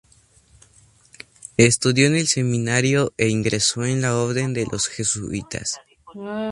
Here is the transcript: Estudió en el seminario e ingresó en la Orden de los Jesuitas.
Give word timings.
Estudió 1.57 2.07
en 2.07 2.15
el 2.15 2.25
seminario 2.25 3.13
e 3.19 3.27
ingresó 3.29 3.85
en 3.85 4.01
la 4.01 4.15
Orden 4.17 4.51
de 4.51 4.65
los 4.71 4.87
Jesuitas. 4.87 5.79